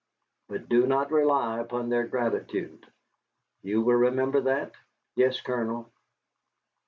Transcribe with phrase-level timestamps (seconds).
[0.47, 2.87] But do not rely upon their gratitude.
[3.61, 4.71] You will remember that?"
[5.15, 5.91] "Yes, Colonel."